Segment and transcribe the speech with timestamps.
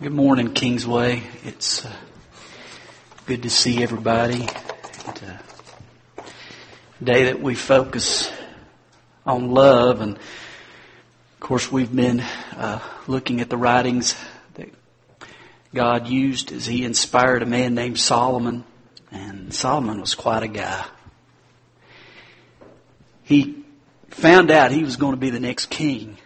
[0.00, 1.24] Good morning, Kingsway.
[1.42, 1.92] It's uh,
[3.26, 4.48] good to see everybody.
[5.06, 6.22] And, uh,
[7.02, 8.30] day that we focus
[9.26, 14.14] on love, and of course, we've been uh, looking at the writings
[14.54, 14.68] that
[15.74, 18.62] God used as He inspired a man named Solomon,
[19.10, 20.84] and Solomon was quite a guy.
[23.24, 23.64] He
[24.10, 26.18] found out he was going to be the next king.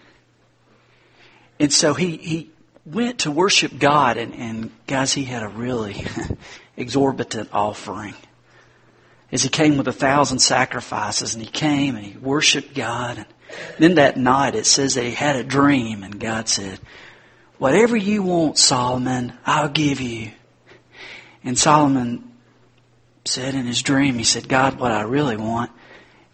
[1.59, 2.52] And so he, he
[2.85, 6.05] went to worship God, and, and guys, he had a really
[6.77, 8.15] exorbitant offering.
[9.31, 13.19] As he came with a thousand sacrifices, and he came and he worshiped God.
[13.19, 16.81] And then that night, it says that he had a dream, and God said,
[17.59, 20.33] Whatever you want, Solomon, I'll give you.
[21.45, 22.33] And Solomon
[23.25, 25.71] said in his dream, he said, God, what I really want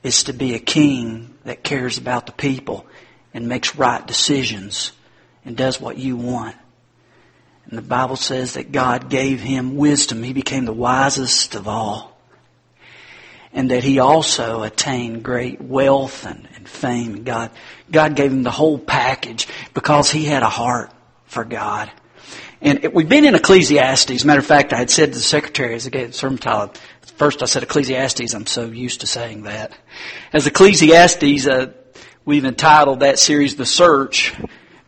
[0.03, 2.87] is to be a king that cares about the people
[3.35, 4.93] and makes right decisions
[5.49, 6.55] and does what you want.
[7.65, 10.23] And the Bible says that God gave him wisdom.
[10.23, 12.21] He became the wisest of all.
[13.55, 17.25] And that he also attained great wealth and, and fame.
[17.25, 17.51] God,
[17.91, 20.93] God gave him the whole package because he had a heart
[21.25, 21.91] for God.
[22.61, 24.27] And it, we've been in Ecclesiastes.
[24.27, 26.75] Matter of fact, I had said to the secretary as I gave the sermon title,
[27.17, 28.35] first I said Ecclesiastes.
[28.35, 29.73] I'm so used to saying that.
[30.31, 31.73] As Ecclesiastes, uh,
[32.27, 34.35] we've entitled that series The Search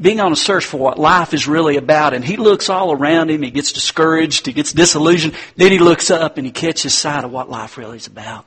[0.01, 2.15] being on a search for what life is really about.
[2.15, 3.43] And he looks all around him.
[3.43, 4.47] He gets discouraged.
[4.47, 5.35] He gets disillusioned.
[5.57, 8.47] Then he looks up and he catches sight of what life really is about.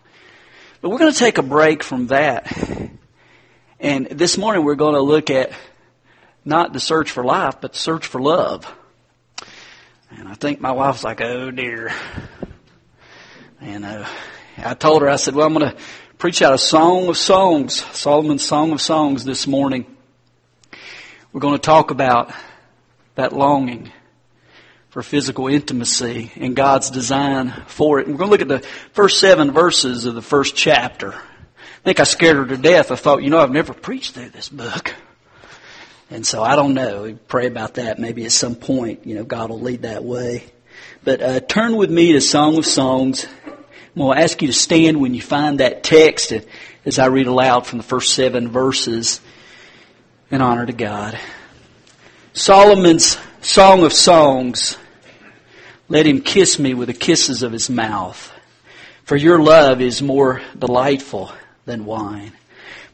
[0.81, 2.51] But we're going to take a break from that.
[3.79, 5.51] And this morning we're going to look at
[6.43, 8.69] not the search for life, but the search for love.
[10.09, 11.93] And I think my wife's like, oh dear.
[13.61, 14.07] And uh,
[14.57, 15.77] I told her, I said, well, I'm going to
[16.17, 19.92] preach out a song of songs, Solomon's Song of Songs this morning.
[21.33, 22.31] We're going to talk about
[23.15, 23.91] that longing
[24.89, 28.05] for physical intimacy and God's design for it.
[28.05, 31.11] And we're going to look at the first seven verses of the first chapter.
[31.13, 32.91] I think I scared her to death.
[32.91, 34.93] I thought, you know, I've never preached through this book.
[36.11, 37.17] And so I don't know.
[37.27, 37.97] Pray about that.
[37.97, 40.43] Maybe at some point, you know, God will lead that way.
[41.03, 43.25] But uh, turn with me to Song of Songs.
[43.47, 43.55] I'm
[43.95, 46.31] going to ask you to stand when you find that text
[46.85, 49.19] as I read aloud from the first seven verses
[50.33, 51.19] in honor to God.
[52.33, 54.79] Solomon's Song of Songs.
[55.87, 58.33] Let him kiss me with the kisses of his mouth.
[59.03, 61.31] For your love is more delightful
[61.65, 62.31] than wine.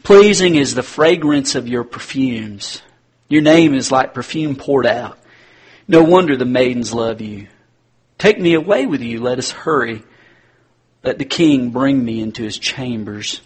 [0.04, 2.82] Pleasing is the fragrance of your perfumes.
[3.30, 5.18] Your name is like perfume poured out.
[5.88, 7.48] No wonder the maidens love you.
[8.18, 9.22] Take me away with you.
[9.22, 10.04] Let us hurry.
[11.06, 13.40] Let the king bring me into his chambers.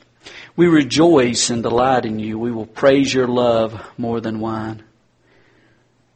[0.55, 2.37] We rejoice and delight in you.
[2.37, 4.83] We will praise your love more than wine.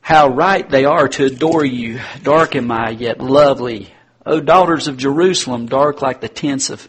[0.01, 1.99] How right they are to adore you.
[2.23, 3.93] Dark am I, yet lovely.
[4.25, 6.87] O daughters of Jerusalem, dark like the tents of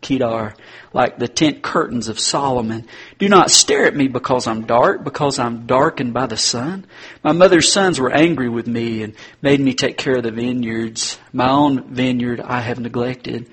[0.00, 0.54] Kedar,
[0.92, 2.86] like the tent curtains of Solomon.
[3.18, 6.86] Do not stare at me because I'm dark, because I'm darkened by the sun.
[7.22, 11.18] My mother's sons were angry with me and made me take care of the vineyards.
[11.32, 13.50] My own vineyard I have neglected.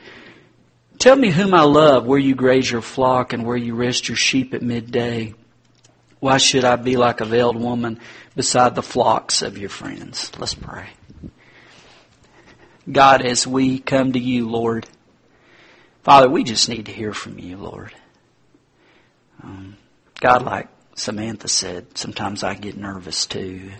[1.03, 4.15] Tell me whom I love, where you graze your flock, and where you rest your
[4.15, 5.33] sheep at midday.
[6.21, 7.99] Why should I be like a veiled woman
[8.37, 10.31] beside the flocks of your friends?
[10.39, 10.91] Let's pray.
[12.89, 14.87] God, as we come to you, Lord,
[16.03, 17.91] Father, we just need to hear from you, Lord.
[19.43, 19.75] Um,
[20.21, 23.71] God, like Samantha said, sometimes I get nervous too.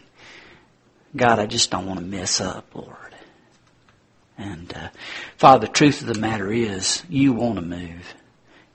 [1.16, 3.03] God, I just don't want to mess up, Lord.
[4.38, 4.90] And uh,
[5.38, 8.16] Father, the truth of the matter is, you want to move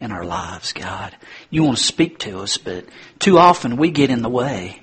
[0.01, 1.17] in our lives, God.
[1.51, 2.87] You want to speak to us, but
[3.19, 4.83] too often we get in the way.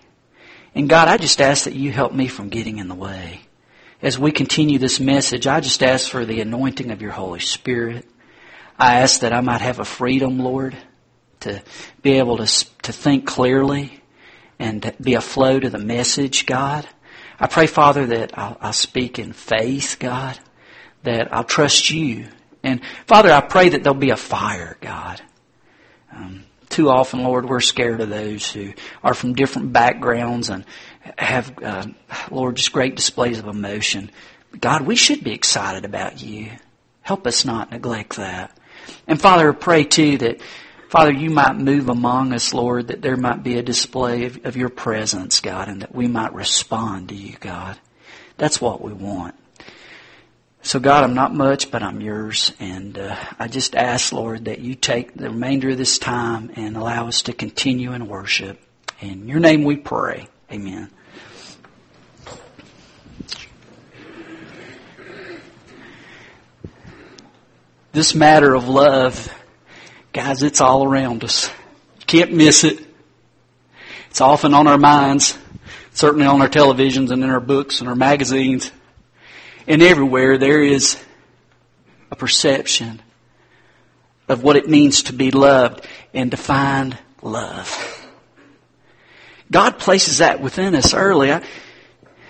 [0.74, 3.42] And God, I just ask that you help me from getting in the way.
[4.02, 8.06] As we continue this message, I just ask for the anointing of your Holy Spirit.
[8.78, 10.76] I ask that I might have a freedom, Lord,
[11.42, 11.64] to
[12.02, 14.02] be able to, to think clearly
[14.60, 16.86] and be a flow to the message, God.
[17.40, 20.38] I pray, Father, that I'll, I'll speak in faith, God
[21.06, 22.28] that I'll trust you.
[22.64, 25.22] And Father, I pray that there'll be a fire, God.
[26.12, 28.74] Um, too often, Lord, we're scared of those who
[29.04, 30.66] are from different backgrounds and
[31.18, 31.86] have, uh,
[32.32, 34.12] Lord, just great displays of emotion.
[34.60, 36.52] God, we should be excited about you.
[37.02, 38.58] Help us not neglect that.
[39.08, 40.42] And Father, I pray too that,
[40.90, 44.56] Father, you might move among us, Lord, that there might be a display of, of
[44.56, 47.78] your presence, God, and that we might respond to you, God.
[48.38, 49.36] That's what we want.
[50.66, 52.52] So, God, I'm not much, but I'm yours.
[52.60, 56.76] And uh, I just ask, Lord, that you take the remainder of this time and
[56.76, 58.60] allow us to continue in worship.
[59.00, 60.28] In your name we pray.
[60.52, 60.90] Amen.
[67.92, 69.32] This matter of love,
[70.14, 71.48] guys, it's all around us.
[72.00, 72.84] You can't miss it.
[74.10, 75.38] It's often on our minds,
[75.94, 78.72] certainly on our televisions and in our books and our magazines.
[79.68, 81.04] And everywhere there is
[82.12, 83.02] a perception
[84.28, 88.08] of what it means to be loved and to find love.
[89.52, 91.32] God places that within us early.
[91.32, 91.44] I,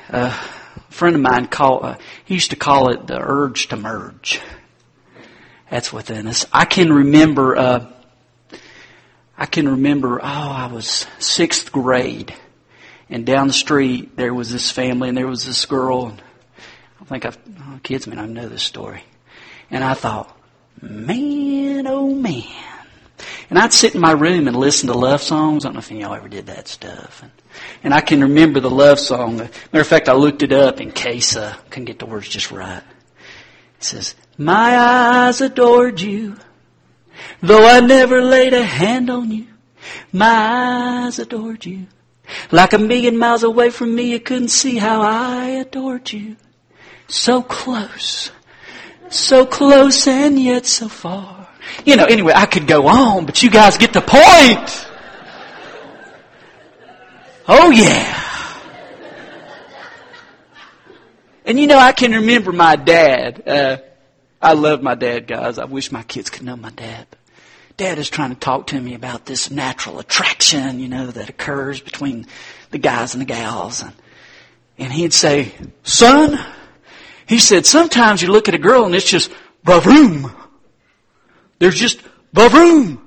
[0.09, 0.33] uh,
[0.75, 4.41] a friend of mine called, uh, he used to call it the urge to merge.
[5.69, 6.45] That's within us.
[6.53, 7.91] I can remember, uh,
[9.37, 12.33] I can remember, oh, I was sixth grade
[13.09, 16.07] and down the street there was this family and there was this girl.
[16.07, 16.21] And
[17.05, 19.03] I think I've, oh, kids may not know this story.
[19.69, 20.35] And I thought,
[20.81, 22.43] man, oh man.
[23.49, 25.63] And I'd sit in my room and listen to love songs.
[25.63, 27.21] I don't know if any of y'all ever did that stuff.
[27.21, 27.31] And,
[27.83, 29.37] and I can remember the love song.
[29.37, 32.27] Matter of fact, I looked it up in case I uh, couldn't get the words
[32.27, 32.83] just right.
[33.77, 36.37] It says, My eyes adored you,
[37.41, 39.47] though I never laid a hand on you.
[40.11, 41.85] My eyes adored you.
[42.51, 46.37] Like a million miles away from me, you couldn't see how I adored you.
[47.07, 48.31] So close.
[49.09, 51.47] So close and yet so far.
[51.85, 54.87] You know, anyway, I could go on, but you guys get the point.
[57.47, 58.23] Oh yeah.
[61.45, 63.47] And you know, I can remember my dad.
[63.47, 63.77] Uh,
[64.41, 65.59] I love my dad, guys.
[65.59, 67.07] I wish my kids could know my dad.
[67.77, 71.81] Dad is trying to talk to me about this natural attraction, you know, that occurs
[71.81, 72.25] between
[72.71, 73.83] the guys and the gals.
[73.83, 73.93] And,
[74.77, 75.53] and he'd say,
[75.83, 76.39] son,
[77.27, 79.31] he said, sometimes you look at a girl and it's just
[79.63, 80.31] bavroom.
[81.59, 81.99] There's just
[82.33, 83.01] bavroom.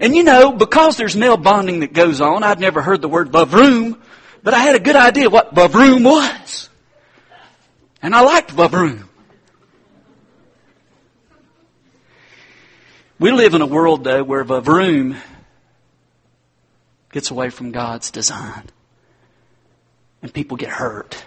[0.00, 3.30] And you know, because there's male bonding that goes on, I'd never heard the word
[3.30, 4.00] bavroom,
[4.42, 6.68] but I had a good idea what bavroom was.
[8.00, 9.04] And I liked bavroom.
[13.18, 15.16] We live in a world though where bavroom
[17.10, 18.64] gets away from God's design.
[20.22, 21.24] And people get hurt.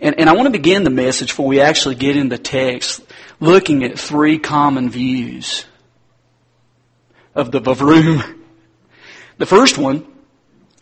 [0.00, 3.02] And, and I want to begin the message before we actually get into text
[3.40, 5.64] looking at three common views
[7.34, 8.40] of the Bavroom.
[9.38, 10.06] The first one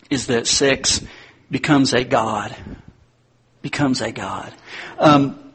[0.09, 1.01] is that sex
[1.49, 2.55] becomes a God.
[3.61, 4.53] Becomes a God.
[4.99, 5.53] Um,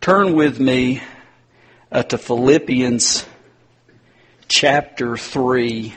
[0.00, 1.02] turn with me
[1.92, 3.26] uh, to Philippians
[4.48, 5.94] chapter 3.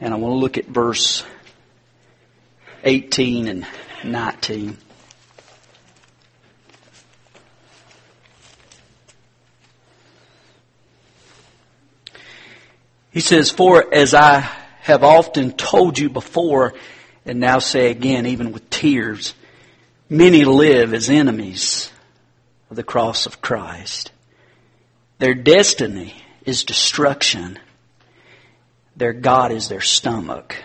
[0.00, 1.24] And I want to look at verse
[2.84, 3.66] 18 and
[4.04, 4.76] 19.
[13.10, 14.40] He says, For as I
[14.80, 16.74] have often told you before,
[17.24, 19.34] and now say again, even with tears,
[20.10, 21.90] many live as enemies
[22.68, 24.10] of the cross of Christ.
[25.20, 26.14] Their destiny
[26.44, 27.58] is destruction.
[28.94, 30.56] Their God is their stomach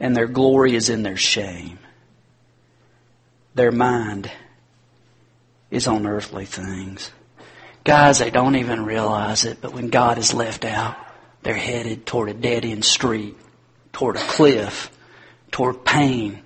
[0.00, 1.78] and their glory is in their shame.
[3.54, 4.30] Their mind
[5.70, 7.12] is on earthly things.
[7.84, 10.96] Guys, they don't even realize it, but when God is left out,
[11.42, 13.36] they're headed toward a dead end street,
[13.92, 14.90] toward a cliff,
[15.50, 16.42] toward pain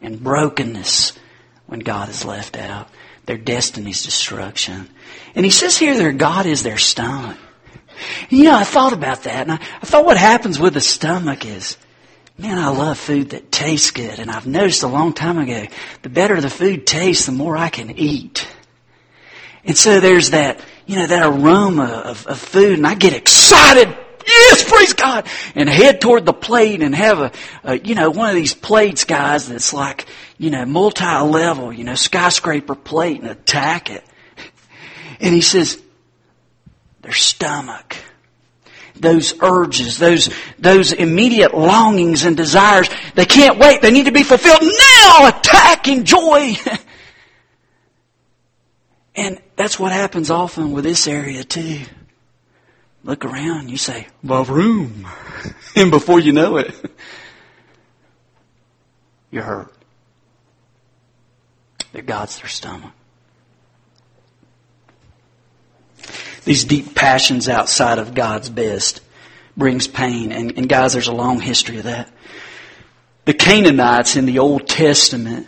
[0.00, 1.18] and brokenness
[1.66, 2.88] when God is left out.
[3.26, 4.88] Their destiny's destruction.
[5.34, 7.36] And he says here their God is their stomach.
[8.30, 11.44] You know, I thought about that, and I, I thought what happens with the stomach
[11.44, 11.76] is
[12.38, 14.20] Man, I love food that tastes good.
[14.20, 15.66] And I've noticed a long time ago,
[16.02, 18.46] the better the food tastes, the more I can eat.
[19.64, 23.88] And so there's that, you know, that aroma of, of food and I get excited.
[24.24, 25.26] Yes, praise God.
[25.56, 27.32] And head toward the plate and have a,
[27.64, 30.06] a, you know, one of these plates, guys, that's like,
[30.38, 34.04] you know, multi-level, you know, skyscraper plate and attack it.
[35.18, 35.82] And he says,
[37.00, 37.96] their stomach
[39.00, 42.88] those urges, those, those immediate longings and desires.
[43.14, 43.82] They can't wait.
[43.82, 45.28] They need to be fulfilled now.
[45.28, 46.56] Attack, enjoy.
[49.14, 51.80] and that's what happens often with this area too.
[53.04, 55.06] Look around, you say, above room.
[55.76, 56.74] and before you know it,
[59.30, 59.72] you're hurt.
[61.92, 62.92] Their God's their stomach.
[66.48, 69.02] These deep passions outside of God's best
[69.54, 70.32] brings pain.
[70.32, 72.10] And, and guys, there's a long history of that.
[73.26, 75.46] The Canaanites in the Old Testament,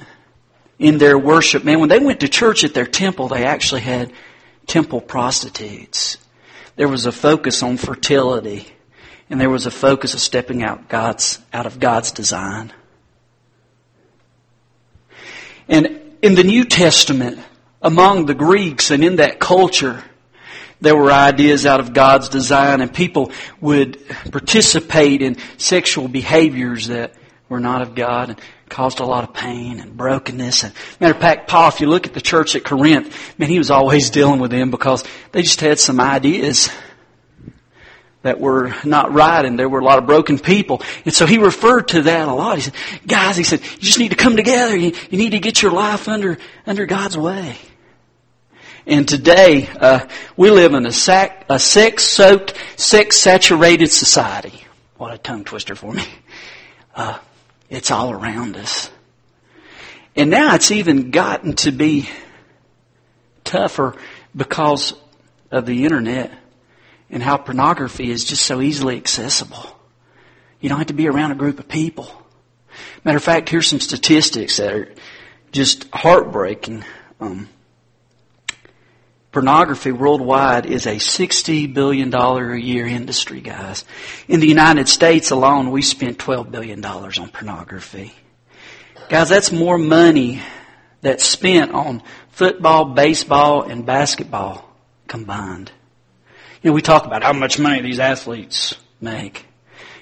[0.78, 4.12] in their worship, man, when they went to church at their temple, they actually had
[4.66, 6.18] temple prostitutes.
[6.76, 8.66] There was a focus on fertility,
[9.30, 12.74] and there was a focus of stepping out God's out of God's design.
[15.66, 17.38] And in the New Testament,
[17.80, 20.04] among the Greeks and in that culture,
[20.80, 23.98] there were ideas out of God's design and people would
[24.30, 27.14] participate in sexual behaviors that
[27.48, 30.64] were not of God and caused a lot of pain and brokenness.
[30.64, 33.58] And matter of fact, Paul, if you look at the church at Corinth, man, he
[33.58, 36.70] was always dealing with them because they just had some ideas
[38.22, 40.82] that were not right and there were a lot of broken people.
[41.04, 42.56] And so he referred to that a lot.
[42.56, 42.74] He said,
[43.06, 44.76] guys, he said, you just need to come together.
[44.76, 47.56] You, you need to get your life under, under God's way.
[48.90, 54.64] And today, uh, we live in a, sac, a sex-soaked, sex-saturated society.
[54.96, 56.02] What a tongue twister for me.
[56.92, 57.16] Uh,
[57.68, 58.90] it's all around us.
[60.16, 62.10] And now it's even gotten to be
[63.44, 63.94] tougher
[64.34, 64.94] because
[65.52, 66.32] of the internet
[67.10, 69.66] and how pornography is just so easily accessible.
[70.60, 72.10] You don't have to be around a group of people.
[73.04, 74.92] Matter of fact, here's some statistics that are
[75.52, 76.84] just heartbreaking.
[77.20, 77.48] Um,
[79.32, 83.84] pornography worldwide is a $60 billion a year industry, guys.
[84.28, 88.12] In the United States alone, we spent $12 billion on pornography.
[89.08, 90.40] Guys, that's more money
[91.00, 94.68] that's spent on football, baseball, and basketball
[95.06, 95.72] combined.
[96.62, 99.46] You know, we talk about how much money these athletes make.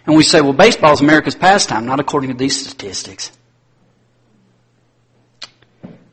[0.06, 3.37] And we say, well, baseball is America's pastime, not according to these statistics.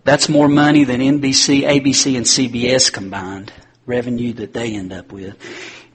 [0.06, 3.52] That's more money than NBC, ABC, and CBS combined,
[3.88, 5.36] revenue that they end up with.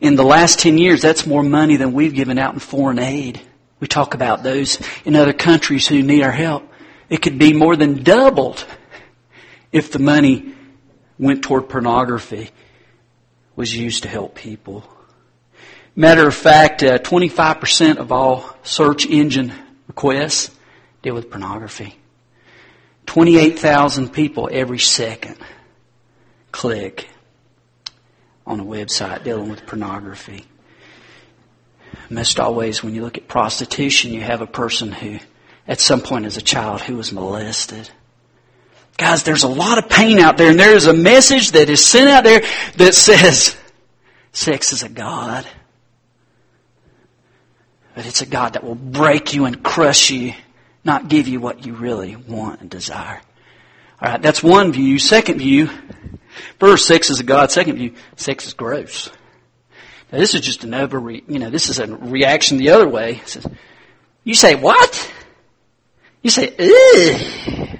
[0.00, 3.40] In the last 10 years, that's more money than we've given out in foreign aid.
[3.79, 6.69] We talk about those in other countries who need our help.
[7.09, 8.67] It could be more than doubled
[9.71, 10.55] if the money
[11.17, 12.50] went toward pornography
[13.55, 14.85] was used to help people.
[15.95, 19.52] Matter of fact, uh, 25% of all search engine
[19.87, 20.50] requests
[21.02, 22.00] deal with pornography.
[23.11, 25.37] 28,000 people every second
[26.52, 27.09] click
[28.47, 30.45] on a website dealing with pornography.
[32.09, 35.19] Most always, when you look at prostitution, you have a person who,
[35.67, 37.90] at some point as a child, who was molested.
[38.97, 41.85] Guys, there's a lot of pain out there, and there is a message that is
[41.85, 42.43] sent out there
[42.76, 43.57] that says
[44.31, 45.45] sex is a God.
[47.97, 50.33] But it's a God that will break you and crush you,
[50.85, 53.21] not give you what you really want and desire.
[54.03, 54.99] Alright, that's one view.
[54.99, 55.69] Second view,
[56.59, 57.51] first, sex is a God.
[57.51, 59.11] Second view, sex is gross.
[60.11, 63.23] Now this is just an over, you know, this is a reaction the other way.
[64.25, 65.13] You say, what?
[66.23, 67.79] You say, ugh.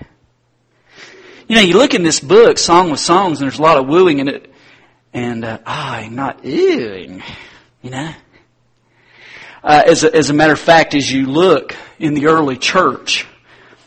[1.49, 3.88] You know, you look in this book, Song with Songs, and there's a lot of
[3.88, 4.52] wooing in it,
[5.12, 7.23] and uh, ah, not ewing,
[7.83, 8.12] you know.
[9.62, 13.26] Uh, as, a, as a matter of fact, as you look in the early church,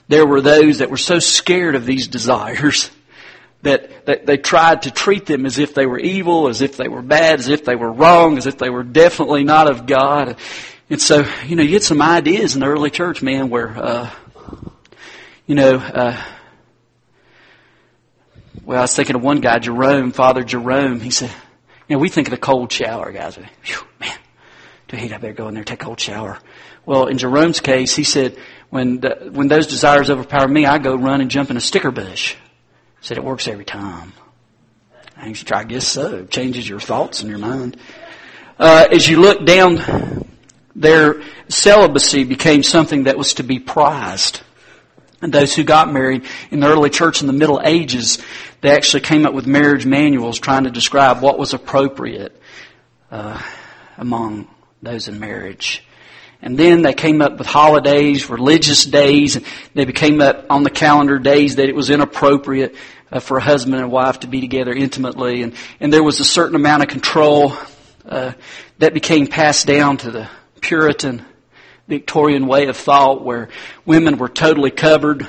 [0.07, 2.91] there were those that were so scared of these desires
[3.63, 6.87] that, that they tried to treat them as if they were evil, as if they
[6.87, 10.37] were bad, as if they were wrong, as if they were definitely not of God.
[10.89, 14.09] And so, you know, you get some ideas in the early church, man, where, uh,
[15.47, 16.21] you know, uh,
[18.63, 20.99] well, I was thinking of one guy, Jerome, Father Jerome.
[20.99, 21.31] He said,
[21.87, 23.35] you know, we think of the cold shower, guys.
[23.35, 24.17] Whew, man,
[24.93, 25.13] too heat.
[25.13, 26.39] I better go in there, and take a cold shower.
[26.85, 28.37] Well, in Jerome's case, he said,
[28.69, 31.91] when the, when those desires overpower me, I go run and jump in a sticker
[31.91, 32.33] bush.
[32.33, 34.13] He said it works every time.
[35.15, 35.31] I
[35.63, 36.17] guess so.
[36.17, 37.77] It changes your thoughts and your mind.
[38.59, 40.27] Uh, as you look down,
[40.75, 44.41] their celibacy became something that was to be prized.
[45.21, 48.21] And those who got married in the early church in the Middle Ages,
[48.59, 52.37] they actually came up with marriage manuals trying to describe what was appropriate
[53.09, 53.41] uh,
[53.97, 54.52] among
[54.83, 55.83] those in marriage.
[56.41, 60.69] And then they came up with holidays, religious days, and they became up on the
[60.69, 62.75] calendar days that it was inappropriate
[63.11, 65.41] uh, for a husband and wife to be together intimately.
[65.41, 67.53] And, and there was a certain amount of control
[68.05, 68.33] uh,
[68.79, 71.25] that became passed down to the Puritan
[71.87, 73.47] Victorian way of thought where
[73.85, 75.25] women were totally covered,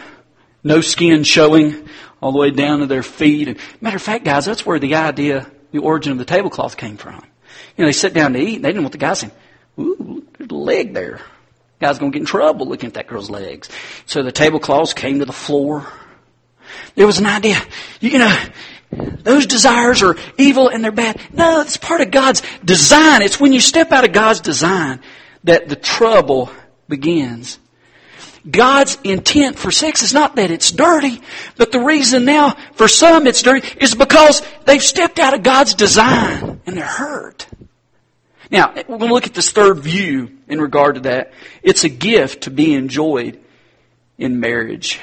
[0.64, 1.88] no skin showing
[2.20, 3.46] all the way down to their feet.
[3.46, 6.96] And matter of fact, guys, that's where the idea, the origin of the tablecloth came
[6.96, 7.22] from.
[7.76, 9.32] You know, they sit down to eat and they didn't want the guy saying,
[9.78, 11.20] ooh, there's a leg there.
[11.80, 13.68] Guy's gonna get in trouble looking at that girl's legs.
[14.06, 15.86] So the tablecloths came to the floor.
[16.94, 17.60] There was an idea,
[18.00, 18.36] you know,
[18.90, 21.20] those desires are evil and they're bad.
[21.32, 23.22] No, it's part of God's design.
[23.22, 25.00] It's when you step out of God's design
[25.44, 26.50] that the trouble
[26.88, 27.58] begins.
[28.48, 31.20] God's intent for sex is not that it's dirty,
[31.56, 35.74] but the reason now for some it's dirty is because they've stepped out of God's
[35.74, 37.46] design and they're hurt.
[38.50, 41.32] Now, we're going to look at this third view in regard to that.
[41.62, 43.40] It's a gift to be enjoyed
[44.18, 45.00] in marriage.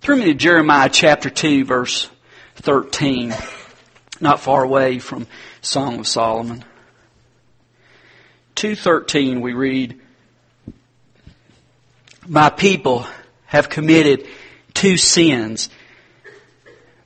[0.00, 2.10] Turn me to Jeremiah chapter 2 verse
[2.56, 3.34] 13,
[4.20, 5.26] not far away from
[5.60, 6.64] Song of Solomon.
[8.56, 10.00] 2.13 we read,
[12.26, 13.06] My people
[13.46, 14.26] have committed
[14.72, 15.70] two sins.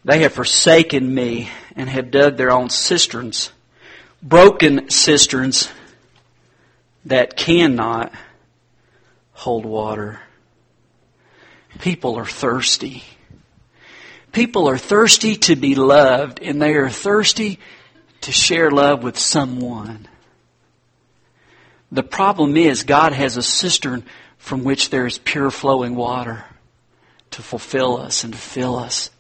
[0.05, 3.51] They have forsaken me and have dug their own cisterns,
[4.23, 5.69] broken cisterns
[7.05, 8.13] that cannot
[9.33, 10.21] hold water.
[11.81, 13.05] People are thirsty.
[14.33, 17.59] People are thirsty to be loved, and they are thirsty
[18.23, 20.09] to share love with someone.
[21.91, 24.05] The problem is, God has a cistern
[24.37, 26.45] from which there is pure flowing water
[27.31, 29.11] to fulfill us and to fill us.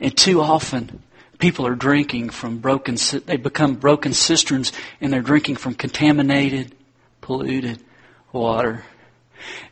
[0.00, 1.02] And too often,
[1.42, 2.96] people are drinking from broken,
[3.26, 4.70] they become broken cisterns
[5.00, 6.72] and they're drinking from contaminated,
[7.20, 7.80] polluted
[8.30, 8.84] water.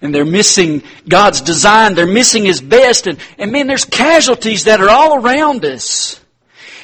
[0.03, 1.95] And they're missing God's design.
[1.95, 3.07] They're missing His best.
[3.07, 6.21] And, and man, there's casualties that are all around us.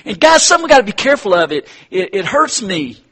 [0.04, 1.66] And guys, someone got to be careful of it.
[1.90, 3.02] It, it hurts me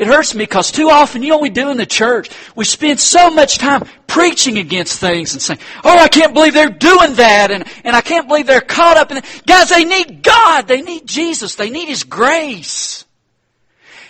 [0.00, 2.30] it hurts me because too often, you know what we do in the church?
[2.56, 6.70] We spend so much time preaching against things and saying, oh, I can't believe they're
[6.70, 9.42] doing that and, and I can't believe they're caught up in it.
[9.46, 10.66] Guys, they need God.
[10.66, 11.56] They need Jesus.
[11.56, 13.04] They need His grace.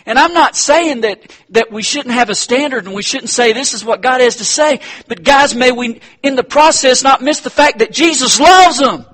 [0.06, 3.52] And I'm not saying that, that we shouldn't have a standard and we shouldn't say
[3.52, 4.78] this is what God has to say.
[5.08, 9.06] But guys, may we, in the process, not miss the fact that Jesus loves them.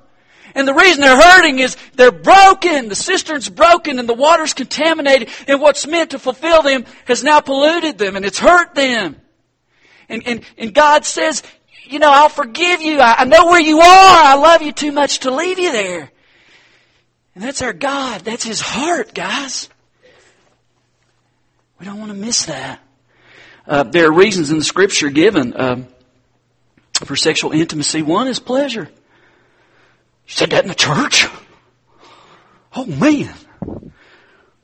[0.56, 2.88] And the reason they're hurting is they're broken.
[2.88, 7.40] The cistern's broken and the water's contaminated and what's meant to fulfill them has now
[7.40, 9.16] polluted them and it's hurt them.
[10.08, 11.42] And, and, and God says,
[11.84, 13.00] you know, I'll forgive you.
[13.00, 13.82] I, I know where you are.
[13.84, 16.10] I love you too much to leave you there.
[17.34, 18.22] And that's our God.
[18.22, 19.68] That's His heart, guys.
[21.78, 22.80] We don't want to miss that.
[23.66, 25.84] Uh, there are reasons in the Scripture given uh,
[27.04, 28.00] for sexual intimacy.
[28.00, 28.88] One is pleasure.
[30.26, 31.28] You said that in the church?
[32.74, 33.34] Oh man.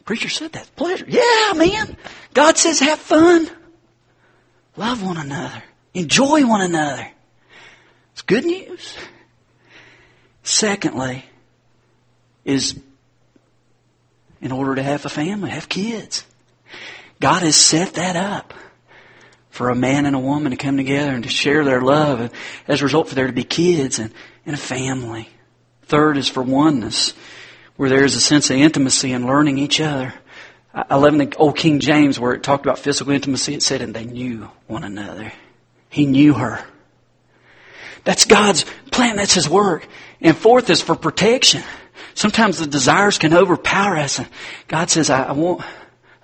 [0.04, 0.74] Preacher said that.
[0.76, 1.06] Pleasure.
[1.08, 1.96] Yeah, man.
[2.34, 3.48] God says have fun.
[4.76, 5.62] Love one another.
[5.94, 7.08] Enjoy one another.
[8.12, 8.96] It's good news.
[10.42, 11.24] Secondly,
[12.44, 12.78] is
[14.40, 16.24] in order to have a family, have kids.
[17.20, 18.52] God has set that up
[19.50, 22.30] for a man and a woman to come together and to share their love, and
[22.66, 24.12] as a result, for there to be kids and,
[24.44, 25.28] and a family.
[25.82, 27.14] Third is for oneness,
[27.76, 30.14] where there is a sense of intimacy and learning each other.
[30.74, 33.82] I love in the old King James where it talked about physical intimacy, it said,
[33.82, 35.32] and they knew one another.
[35.90, 36.64] He knew her.
[38.04, 39.16] That's God's plan.
[39.16, 39.86] That's His work.
[40.20, 41.62] And fourth is for protection.
[42.14, 44.18] Sometimes the desires can overpower us.
[44.18, 44.28] And
[44.68, 45.62] God says, I, I want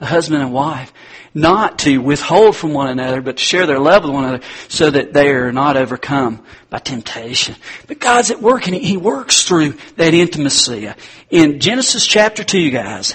[0.01, 0.93] a husband and wife
[1.35, 4.91] not to withhold from one another, but to share their love with one another so
[4.91, 7.55] that they are not overcome by temptation.
[7.87, 10.91] But God's at work and He works through that intimacy.
[11.31, 13.15] In Genesis chapter 2, guys,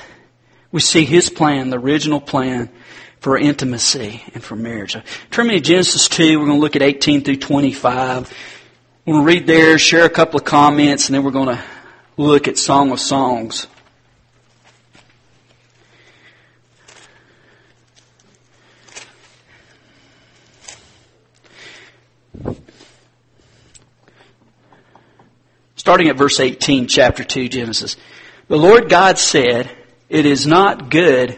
[0.72, 2.70] we see His plan, the original plan
[3.20, 4.98] for intimacy and for marriage.
[5.32, 6.40] Turn me to Genesis 2.
[6.40, 8.34] We're going to look at 18 through 25.
[9.06, 11.64] We're going to read there, share a couple of comments, and then we're going to
[12.18, 13.68] look at Song of Songs.
[25.84, 27.98] Starting at verse 18, chapter 2, Genesis.
[28.48, 29.70] The Lord God said,
[30.08, 31.38] It is not good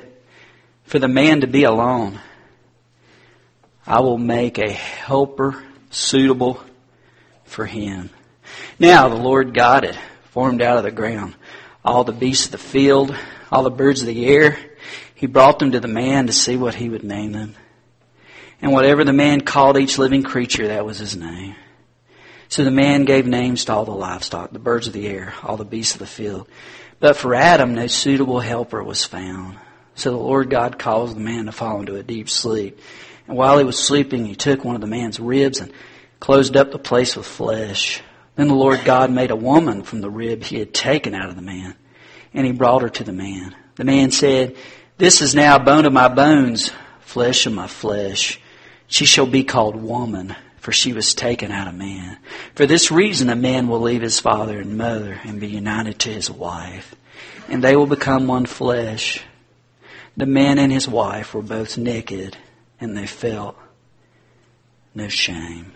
[0.83, 2.19] for the man to be alone.
[3.87, 6.61] I will make a helper suitable
[7.45, 8.11] for him.
[8.77, 11.33] Now the Lord God had formed out of the ground
[11.83, 13.17] all the beasts of the field,
[13.51, 14.59] all the birds of the air.
[15.15, 17.55] He brought them to the man to see what he would name them.
[18.61, 21.55] And whatever the man called each living creature, that was his name.
[22.49, 25.57] So the man gave names to all the livestock, the birds of the air, all
[25.57, 26.47] the beasts of the field.
[26.99, 29.57] But for Adam, no suitable helper was found.
[29.95, 32.79] So the Lord God caused the man to fall into a deep sleep.
[33.27, 35.71] And while he was sleeping, he took one of the man's ribs and
[36.19, 38.01] closed up the place with flesh.
[38.35, 41.35] Then the Lord God made a woman from the rib he had taken out of
[41.35, 41.75] the man,
[42.33, 43.55] and he brought her to the man.
[43.75, 44.55] The man said,
[44.97, 48.39] This is now bone of my bones, flesh of my flesh.
[48.87, 52.17] She shall be called woman for she was taken out of man.
[52.55, 56.09] For this reason, a man will leave his father and mother and be united to
[56.09, 56.95] his wife,
[57.47, 59.21] and they will become one flesh.
[60.17, 62.35] The man and his wife were both naked,
[62.81, 63.55] and they felt
[64.95, 65.73] no shame.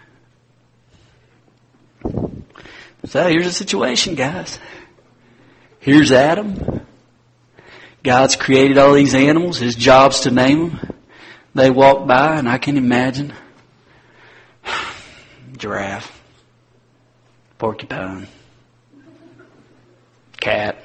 [3.05, 4.57] So here's the situation, guys.
[5.77, 6.81] Here's Adam.
[8.01, 9.59] God's created all these animals.
[9.59, 10.95] His job's to name them.
[11.53, 13.35] They walk by, and I can imagine
[15.57, 16.21] giraffe,
[17.57, 18.27] porcupine,
[20.39, 20.83] cat,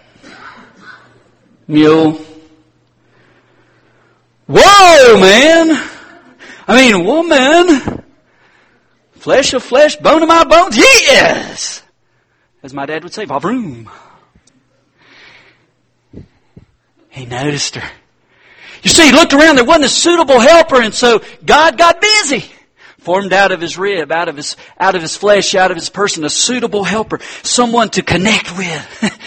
[1.66, 2.20] mule.
[4.46, 5.90] Whoa, man!
[6.68, 8.04] I mean, woman,
[9.12, 11.82] flesh of flesh, bone of my bones, yes!
[12.62, 13.88] As my dad would say, Vavroom.
[17.10, 17.90] He noticed her.
[18.82, 22.44] You see, he looked around, there wasn't a suitable helper, and so God got busy.
[23.04, 25.90] Formed out of his rib, out of his, out of his flesh, out of his
[25.90, 27.20] person, a suitable helper.
[27.42, 29.20] Someone to connect with.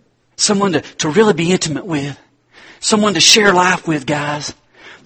[0.36, 2.18] Someone to, to really be intimate with.
[2.80, 4.54] Someone to share life with, guys.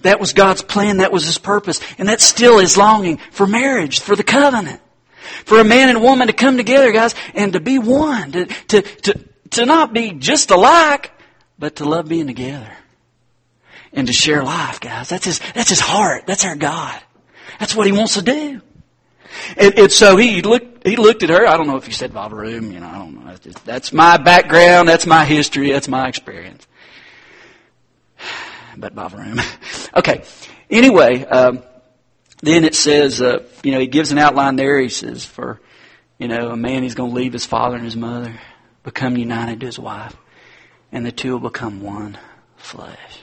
[0.03, 0.97] That was God's plan.
[0.97, 1.81] That was His purpose.
[1.97, 4.79] And that still is longing for marriage, for the covenant.
[5.43, 8.31] For a man and woman to come together, guys, and to be one.
[8.31, 11.11] To, to, to, to not be just alike,
[11.59, 12.71] but to love being together.
[13.91, 15.09] And to share life, guys.
[15.09, 16.27] That's His, that's His heart.
[16.27, 17.01] That's our God.
[17.59, 18.61] That's what He wants to do.
[19.57, 21.45] And, and so he looked, he looked at her.
[21.47, 23.35] I don't know if he said Vavaroom, you know, I don't know.
[23.65, 24.87] That's, my background.
[24.87, 25.71] That's my history.
[25.71, 26.65] That's my experience
[28.77, 29.41] but Bavaroom.
[29.95, 30.23] okay.
[30.69, 31.63] Anyway, um,
[32.41, 34.79] then it says, uh, you know, he gives an outline there.
[34.79, 35.61] He says, for,
[36.17, 38.39] you know, a man, he's going to leave his father and his mother,
[38.83, 40.15] become united to his wife,
[40.91, 42.17] and the two will become one
[42.57, 43.19] flesh.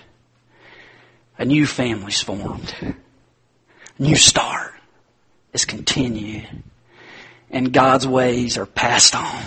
[1.39, 2.75] A new family's formed.
[3.99, 4.73] New start
[5.53, 6.49] is continued.
[7.51, 9.43] And God's ways are passed on.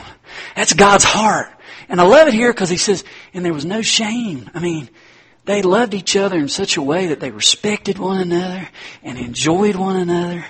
[0.55, 1.49] That's God's heart.
[1.89, 3.03] And I love it here because he says,
[3.33, 4.49] and there was no shame.
[4.53, 4.89] I mean,
[5.45, 8.67] they loved each other in such a way that they respected one another
[9.03, 10.45] and enjoyed one another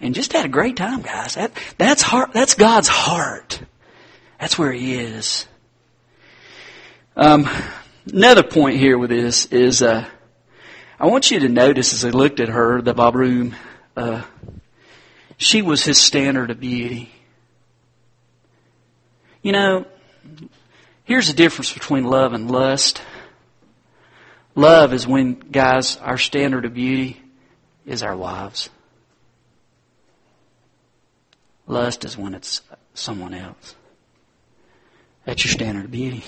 [0.00, 1.34] and just had a great time, guys.
[1.34, 3.60] That, that's heart, that's God's heart.
[4.40, 5.46] That's where He is.
[7.16, 7.48] Um,
[8.12, 10.06] another point here with this is, uh,
[10.98, 13.54] I want you to notice as I looked at her, the Babroom,
[13.96, 14.22] uh,
[15.36, 17.10] she was his standard of beauty.
[19.42, 19.86] You know,
[21.04, 23.02] here's the difference between love and lust.
[24.54, 27.20] Love is when, guys, our standard of beauty
[27.84, 28.70] is our wives.
[31.66, 32.62] Lust is when it's
[32.94, 33.74] someone else.
[35.26, 36.24] That's your standard of beauty.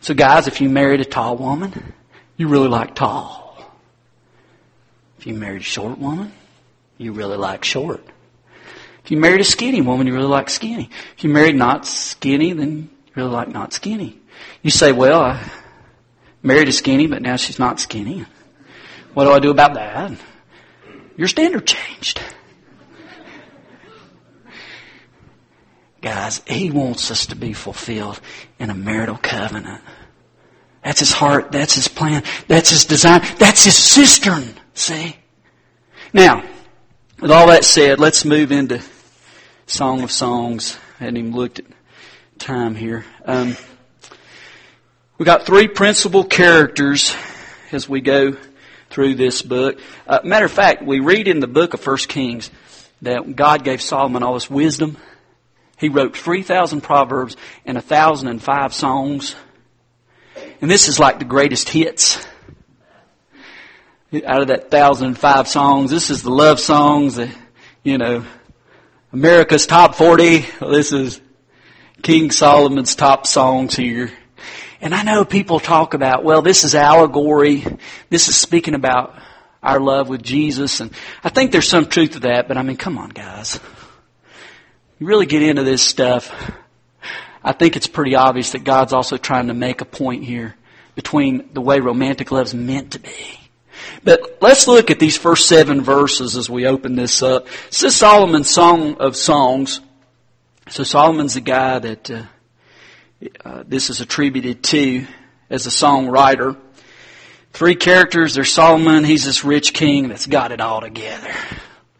[0.00, 1.92] So, guys, if you married a tall woman,
[2.36, 3.47] you really like tall.
[5.18, 6.32] If you married a short woman,
[6.96, 8.04] you really like short.
[9.04, 10.90] If you married a skinny woman, you really like skinny.
[11.16, 14.20] If you married not skinny, then you really like not skinny.
[14.62, 15.50] You say, well, I,
[16.42, 18.26] married a skinny, but now she's not skinny.
[19.14, 20.12] What do I do about that?
[21.16, 22.20] Your standard changed.
[26.00, 28.20] Guys, He wants us to be fulfilled
[28.58, 29.82] in a marital covenant.
[30.84, 31.50] That's His heart.
[31.50, 32.22] That's His plan.
[32.46, 33.22] That's His design.
[33.38, 34.54] That's His cistern.
[34.78, 35.16] See?
[36.12, 36.44] Now,
[37.20, 38.80] with all that said, let's move into
[39.66, 40.78] Song of Songs.
[41.00, 41.64] I hadn't even looked at
[42.38, 43.04] time here.
[43.24, 43.56] Um,
[45.18, 47.12] we got three principal characters
[47.72, 48.36] as we go
[48.88, 49.80] through this book.
[50.06, 52.48] Uh, matter of fact, we read in the book of First Kings
[53.02, 54.96] that God gave Solomon all this wisdom.
[55.76, 57.36] He wrote 3,000 proverbs
[57.66, 59.34] and 1,005 songs.
[60.60, 62.24] And this is like the greatest hits.
[64.10, 67.28] Out of that 1,005 songs, this is the love songs, that,
[67.82, 68.24] you know,
[69.12, 70.46] America's top 40.
[70.60, 71.20] This is
[72.00, 74.10] King Solomon's top songs here.
[74.80, 77.66] And I know people talk about, well, this is allegory.
[78.08, 79.14] This is speaking about
[79.62, 80.80] our love with Jesus.
[80.80, 80.90] And
[81.22, 83.60] I think there's some truth to that, but I mean, come on, guys.
[84.98, 86.32] You really get into this stuff.
[87.44, 90.56] I think it's pretty obvious that God's also trying to make a point here
[90.94, 93.47] between the way romantic love is meant to be.
[94.04, 97.46] But let's look at these first seven verses as we open this up.
[97.66, 99.80] This is Solomon's Song of Songs.
[100.68, 102.22] So Solomon's the guy that uh,
[103.44, 105.06] uh, this is attributed to
[105.50, 106.56] as a songwriter.
[107.52, 108.34] Three characters.
[108.34, 109.04] There's Solomon.
[109.04, 111.34] He's this rich king that's got it all together.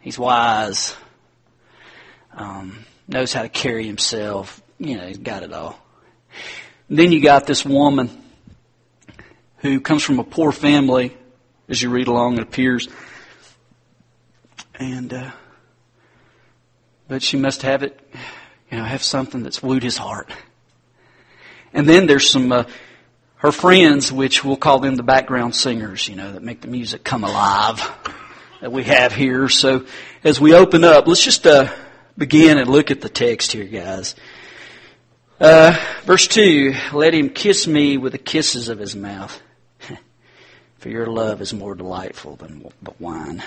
[0.00, 0.94] He's wise.
[2.32, 4.62] Um, knows how to carry himself.
[4.78, 5.78] You know, he's got it all.
[6.88, 8.10] And then you got this woman
[9.58, 11.16] who comes from a poor family.
[11.68, 12.88] As you read along, it appears.
[14.78, 15.30] And, uh,
[17.08, 18.00] but she must have it,
[18.70, 20.30] you know, have something that's wooed his heart.
[21.74, 22.64] And then there's some, uh,
[23.36, 27.04] her friends, which we'll call them the background singers, you know, that make the music
[27.04, 27.90] come alive
[28.62, 29.50] that we have here.
[29.50, 29.84] So
[30.24, 31.70] as we open up, let's just, uh,
[32.16, 34.14] begin and look at the text here, guys.
[35.38, 39.40] Uh, verse 2, let him kiss me with the kisses of his mouth.
[40.78, 43.42] For your love is more delightful than the wine.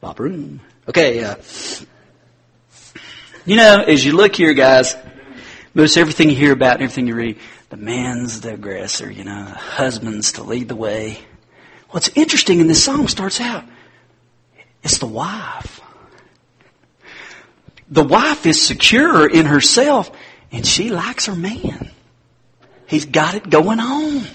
[0.00, 0.60] Bob Room.
[0.88, 1.36] Okay, uh,
[3.44, 4.94] you know, as you look here, guys,
[5.72, 9.44] Most everything you hear about, and everything you read, the man's the aggressor, you know,
[9.44, 11.18] the husband's to lead the way.
[11.90, 13.64] What's interesting in this song starts out,
[14.82, 15.80] it's the wife.
[17.88, 20.10] The wife is secure in herself
[20.52, 21.90] and she likes her man.
[22.86, 24.26] He's got it going on.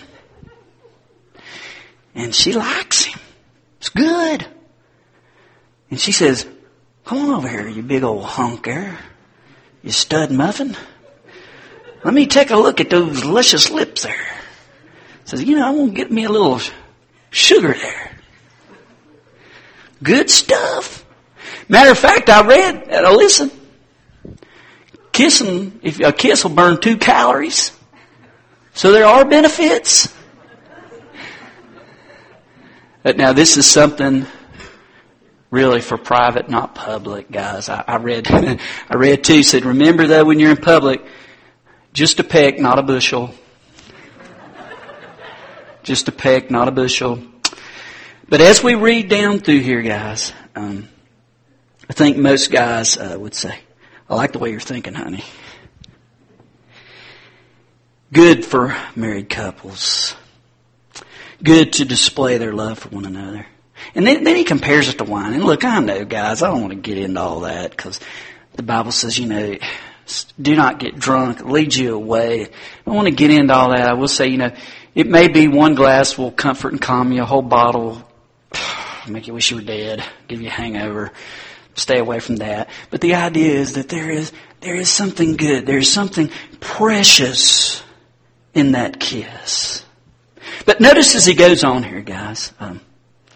[2.16, 3.20] And she likes him.
[3.78, 4.48] It's good.
[5.92, 6.48] And she says,
[7.04, 8.98] come on over here, you big old hunk there.
[9.84, 10.76] You stud muffin.
[12.04, 14.38] Let me take a look at those luscious lips there.
[15.26, 16.60] Says, you know, I'm going to get me a little
[17.32, 18.12] sugar there.
[20.02, 21.06] Good stuff.
[21.68, 23.52] Matter of fact, I read, uh, listen,
[25.12, 27.72] kissing, if a kiss will burn two calories.
[28.74, 30.14] So there are benefits.
[33.06, 34.26] But now this is something
[35.52, 37.70] really for private, not public, guys.
[37.70, 41.06] I, I read, I read too, said, remember though when you're in public,
[41.94, 43.32] just a peck, not a bushel.
[45.84, 47.22] Just a peck, not a bushel.
[48.28, 50.90] But as we read down through here, guys, um,
[51.88, 53.60] I think most guys uh, would say,
[54.10, 55.24] I like the way you're thinking, honey.
[58.12, 60.16] Good for married couples.
[61.44, 63.46] Good to display their love for one another.
[63.94, 65.34] And then, then he compares it to wine.
[65.34, 68.00] And look, I know, guys, I don't want to get into all that because
[68.54, 69.58] the Bible says, you know,
[70.42, 72.46] do not get drunk, lead you away.
[72.46, 72.50] I
[72.86, 73.90] don't want to get into all that.
[73.90, 74.52] I will say, you know,
[74.94, 78.08] it may be one glass will comfort and calm you, a whole bottle
[79.08, 81.12] make you wish you were dead, give you a hangover
[81.76, 82.70] stay away from that.
[82.90, 85.66] But the idea is that there is, there is something good.
[85.66, 87.84] There is something precious
[88.54, 89.85] in that kiss.
[90.66, 92.82] But notice as he goes on here, guys, um,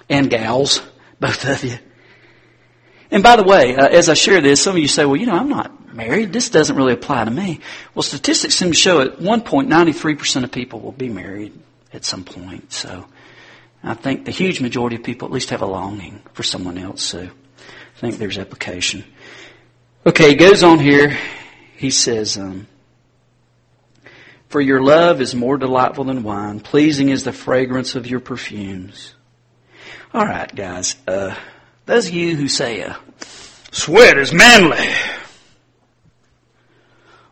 [0.10, 0.82] and gals,
[1.20, 1.78] both of you.
[3.12, 5.26] And by the way, uh, as I share this, some of you say, well, you
[5.26, 6.32] know, I'm not married.
[6.32, 7.60] This doesn't really apply to me.
[7.96, 11.54] Well, statistics seem to show at one point 93% of people will be married
[11.92, 12.72] at some point.
[12.72, 13.06] So
[13.84, 17.04] I think the huge majority of people at least have a longing for someone else.
[17.04, 19.04] So I think there's application.
[20.06, 21.18] Okay, he goes on here.
[21.76, 22.68] He says, um,
[24.50, 29.14] For your love is more delightful than wine, pleasing is the fragrance of your perfumes.
[30.12, 30.96] All right, guys.
[31.08, 31.36] Uh,
[31.86, 32.96] those of you who say, uh,
[33.72, 34.90] sweat is manly.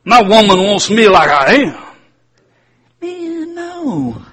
[0.04, 1.84] My woman wants me like I am.
[3.02, 4.24] Man, no.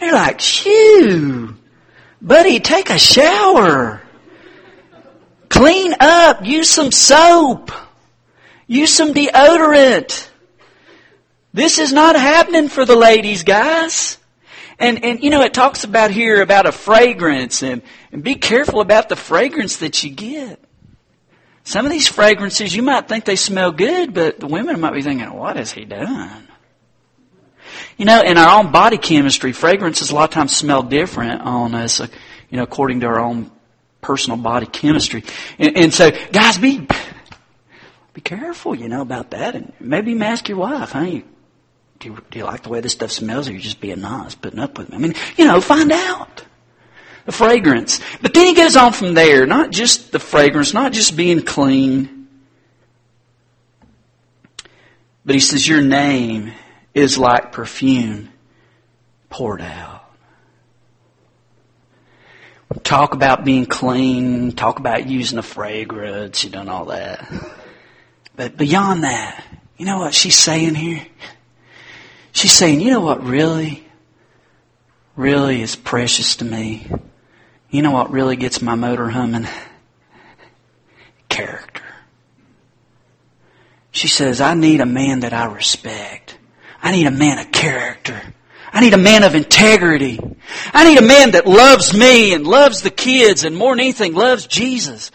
[0.00, 1.54] They're like, shoo.
[2.20, 4.02] Buddy, take a shower.
[5.48, 6.44] Clean up.
[6.44, 7.70] Use some soap.
[8.66, 10.29] Use some deodorant.
[11.52, 14.18] This is not happening for the ladies, guys.
[14.78, 17.82] And, and, you know, it talks about here about a fragrance and,
[18.12, 20.58] and be careful about the fragrance that you get.
[21.64, 25.02] Some of these fragrances, you might think they smell good, but the women might be
[25.02, 26.48] thinking, what has he done?
[27.98, 31.74] You know, in our own body chemistry, fragrances a lot of times smell different on
[31.74, 32.06] us, uh,
[32.48, 33.50] you know, according to our own
[34.00, 35.22] personal body chemistry.
[35.58, 36.86] And, and so, guys, be
[38.14, 39.54] be careful, you know, about that.
[39.54, 41.24] And maybe even ask your wife, hey,
[42.00, 44.34] do you, do you like the way this stuff smells, or you're just being nice,
[44.34, 44.96] putting up with me?
[44.96, 46.44] I mean, you know, find out
[47.26, 48.00] the fragrance.
[48.20, 52.28] But then he goes on from there, not just the fragrance, not just being clean,
[55.24, 56.52] but he says, your name
[56.94, 58.30] is like perfume
[59.28, 60.00] poured out
[62.82, 67.28] talk about being clean, talk about using a fragrance, you done all that.
[68.36, 69.44] But beyond that,
[69.76, 71.04] you know what she's saying here?
[72.32, 73.86] She's saying, you know what really,
[75.16, 76.90] really is precious to me?
[77.70, 79.46] You know what really gets my motor humming?
[81.28, 81.82] Character.
[83.92, 86.38] She says, I need a man that I respect.
[86.82, 88.20] I need a man of character.
[88.72, 90.18] I need a man of integrity.
[90.72, 94.14] I need a man that loves me and loves the kids and more than anything
[94.14, 95.10] loves Jesus.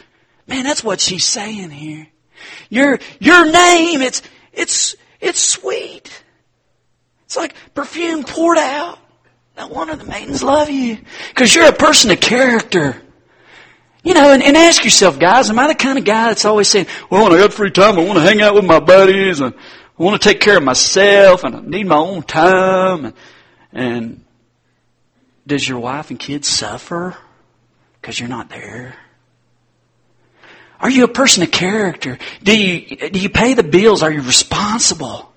[0.48, 2.08] Man, that's what she's saying here.
[2.70, 6.24] Your, your name, it's, it's, it's sweet.
[7.36, 8.98] It's like perfume poured out.
[9.58, 11.00] No wonder the maidens love you.
[11.34, 13.02] Cause you're a person of character.
[14.06, 16.70] You know, and, and ask yourself, guys, am I the kind of guy that's always
[16.70, 19.42] saying, well, when I got free time, I want to hang out with my buddies
[19.42, 23.14] and I want to take care of myself and I need my own time and
[23.74, 24.24] and
[25.46, 27.18] does your wife and kids suffer
[28.00, 28.96] because you're not there?
[30.80, 32.18] Are you a person of character?
[32.42, 34.04] Do you, do you pay the bills?
[34.04, 35.34] Are you responsible?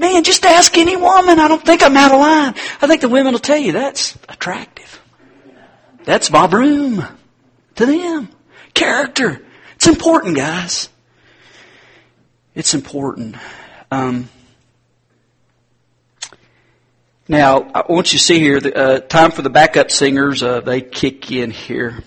[0.00, 1.38] Man, just ask any woman.
[1.38, 2.54] I don't think I'm out of line.
[2.80, 4.98] I think the women will tell you that's attractive.
[6.04, 7.06] That's vavroom
[7.74, 8.30] to them.
[8.72, 9.42] Character.
[9.74, 10.88] It's important, guys.
[12.54, 13.36] It's important.
[13.90, 14.30] Um,
[17.28, 20.62] now, I want you to see here, the, uh, time for the backup singers, uh,
[20.62, 22.02] they kick in here.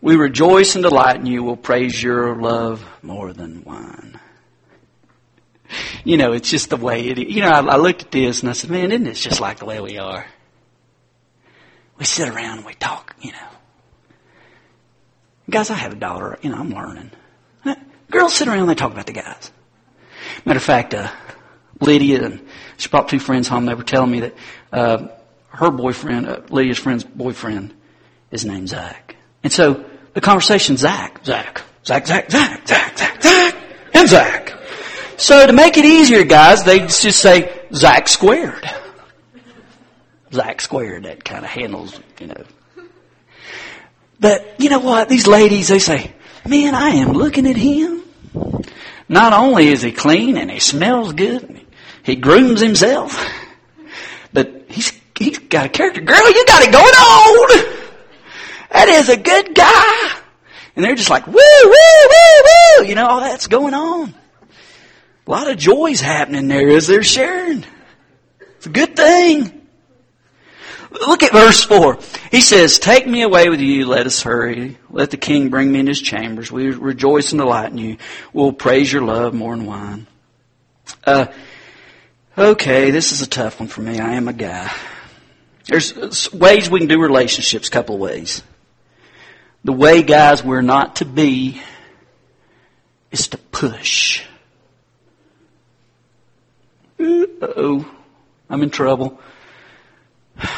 [0.00, 1.44] We rejoice and delight in you.
[1.44, 4.18] We'll praise your love more than wine.
[6.04, 7.34] You know, it's just the way it is.
[7.34, 9.58] You know, I, I looked at this and I said, man, isn't this just like
[9.58, 10.26] the way we are?
[11.98, 13.48] We sit around and we talk, you know.
[15.50, 16.38] Guys, I have a daughter.
[16.42, 17.10] You know, I'm learning.
[18.10, 19.50] Girls sit around and they talk about the guys.
[20.44, 21.10] Matter of fact, uh,
[21.80, 23.64] Lydia and she brought two friends home.
[23.64, 24.34] They were telling me that
[24.72, 25.08] uh,
[25.48, 27.74] her boyfriend, uh, Lydia's friend's boyfriend,
[28.30, 29.16] is named Zach.
[29.42, 33.56] And so the conversation, Zach, Zach, Zach, Zach, Zach, Zach, Zach, Zach,
[33.94, 34.61] and Zach.
[35.22, 38.68] So to make it easier, guys, they just say Zach squared.
[40.32, 41.04] Zach squared.
[41.04, 42.44] That kind of handles, you know.
[44.18, 45.08] But you know what?
[45.08, 46.12] These ladies, they say,
[46.44, 48.02] man, I am looking at him.
[49.08, 51.66] Not only is he clean and he smells good,
[52.02, 53.16] he grooms himself,
[54.32, 56.00] but he's, he's got a character.
[56.00, 57.88] Girl, you got it going on!
[58.72, 60.20] That is a good guy!
[60.74, 62.42] And they're just like, woo, woo, woo,
[62.80, 62.86] woo!
[62.86, 64.14] You know, all that's going on.
[65.26, 67.64] A lot of joy's happening there as they're sharing.
[68.56, 69.60] It's a good thing.
[70.90, 71.98] Look at verse 4.
[72.30, 74.78] He says, Take me away with you, let us hurry.
[74.90, 76.52] Let the king bring me in his chambers.
[76.52, 77.96] We rejoice and delight in you.
[78.32, 80.06] We'll praise your love more than wine.
[81.04, 81.26] Uh,
[82.36, 84.00] Okay, this is a tough one for me.
[84.00, 84.72] I am a guy.
[85.66, 88.42] There's ways we can do relationships, couple ways.
[89.64, 91.60] The way, guys, we're not to be
[93.10, 94.24] is to push.
[97.02, 97.90] Oh,
[98.48, 99.20] I'm in trouble.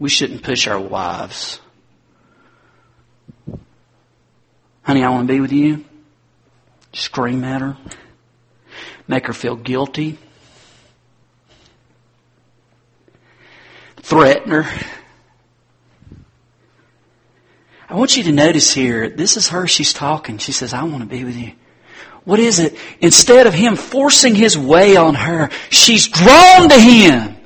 [0.00, 1.58] We shouldn't push our wives.
[4.84, 5.84] Honey, I want to be with you.
[6.92, 7.76] Scream at her.
[9.08, 10.20] Make her feel guilty
[14.08, 14.64] threaten her.
[17.90, 20.38] I want you to notice here, this is her, she's talking.
[20.38, 21.52] She says, I want to be with you.
[22.24, 22.76] What is it?
[23.00, 27.36] Instead of him forcing his way on her, she's drawn to him.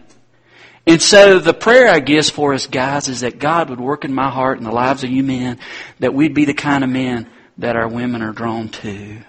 [0.87, 4.13] And so the prayer, I guess, for us guys is that God would work in
[4.13, 5.59] my heart and the lives of you men,
[6.01, 9.23] that we'd be the kind of men that our women are drawn to.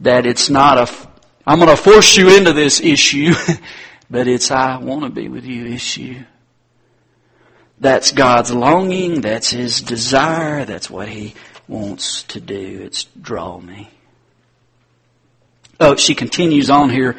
[0.00, 1.08] That it's not a,
[1.46, 3.32] I'm going to force you into this issue.
[4.12, 6.22] But it's I want to be with you issue.
[7.80, 9.22] That's God's longing.
[9.22, 10.66] That's His desire.
[10.66, 11.34] That's what He
[11.68, 12.82] wants to do.
[12.82, 13.90] It's draw me.
[15.80, 17.16] Oh, she continues on here.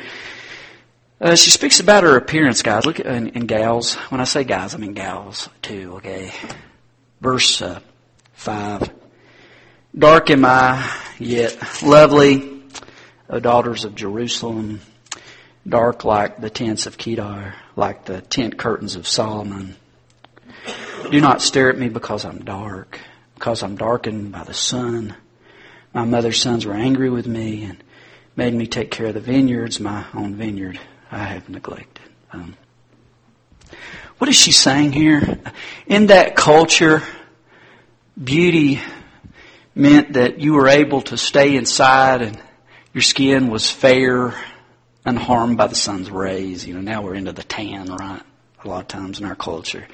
[1.19, 2.85] Uh, she speaks about her appearance, guys.
[2.85, 3.95] Look and, and, gals.
[4.09, 5.93] When I say guys, I mean gals too.
[5.97, 6.31] Okay.
[7.21, 7.79] Verse uh,
[8.33, 8.89] five.
[9.97, 12.63] Dark am I, yet lovely,
[13.29, 14.81] O daughters of Jerusalem
[15.67, 19.75] dark like the tents of Kedar, like the tent curtains of Solomon.
[21.09, 22.99] Do not stare at me because I'm dark,
[23.43, 25.13] because I'm darkened by the sun.
[25.93, 27.83] My mother's sons were angry with me and
[28.37, 30.79] made me take care of the vineyards, my own vineyard
[31.11, 32.09] I have neglected.
[32.31, 32.55] Um,
[34.17, 35.41] what is she saying here?
[35.87, 37.03] In that culture,
[38.23, 38.79] beauty
[39.75, 42.41] meant that you were able to stay inside and
[42.93, 44.33] your skin was fair
[45.03, 46.65] unharmed by the sun's rays.
[46.65, 48.23] You know, now we're into the tan, right?
[48.63, 49.85] A lot of times in our culture.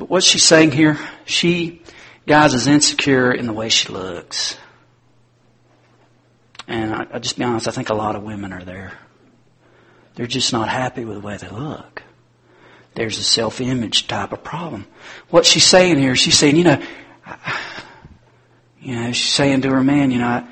[0.00, 0.98] But what's she saying here?
[1.26, 1.82] She,
[2.26, 4.56] guys, is insecure in the way she looks.
[6.66, 8.94] And I, will just be honest, I think a lot of women are there.
[10.14, 12.02] They're just not happy with the way they look.
[12.94, 14.86] There's a self-image type of problem.
[15.28, 16.82] What she's saying here, she's saying, you know,
[18.80, 20.48] you know, she's saying to her man, you know, I,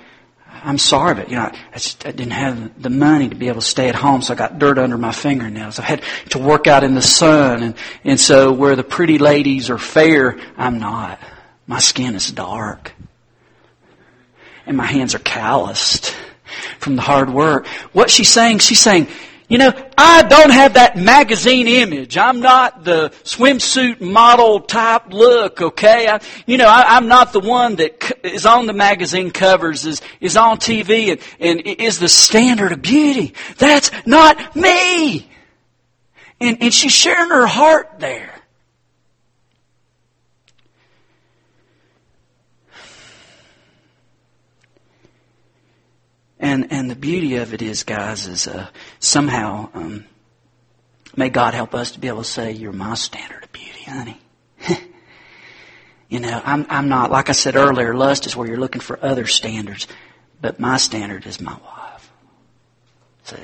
[0.64, 3.60] I'm sorry, but you know, I, just, I didn't have the money to be able
[3.60, 5.78] to stay at home, so I got dirt under my fingernails.
[5.78, 9.70] I had to work out in the sun, and and so where the pretty ladies
[9.70, 11.20] are fair, I'm not.
[11.66, 12.92] My skin is dark,
[14.66, 16.14] and my hands are calloused
[16.78, 17.66] from the hard work.
[17.92, 19.08] What she's saying, she's saying,
[19.48, 22.18] you know, I don't have that magazine image.
[22.18, 26.06] I'm not the swimsuit model type look, okay?
[26.06, 30.02] I, you know, I, am not the one that is on the magazine covers, is,
[30.20, 33.32] is on TV and, and is the standard of beauty.
[33.56, 35.30] That's not me!
[36.40, 38.37] And, and she's sharing her heart there.
[46.40, 48.68] And and the beauty of it is, guys, is uh,
[49.00, 50.04] somehow um,
[51.16, 54.20] may God help us to be able to say, "You're my standard of beauty, honey."
[56.08, 58.98] You know, I'm, I'm not, like I said earlier, lust is where you're looking for
[59.04, 59.86] other standards,
[60.40, 62.10] but my standard is my wife.
[63.24, 63.36] See,